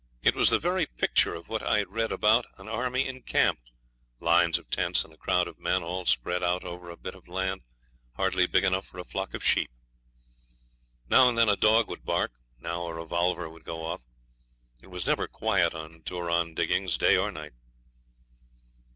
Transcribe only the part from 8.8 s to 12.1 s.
for a flock of sheep. Now and then a dog would